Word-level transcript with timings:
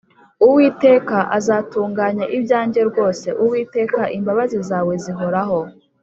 Uwiteka 0.45 1.17
aztunganya 1.37 2.25
ibyanjye 2.37 2.79
rwose, 2.89 3.27
uwiteka, 3.43 4.01
imbabazi 4.17 4.57
zawezihoraho 4.69 5.59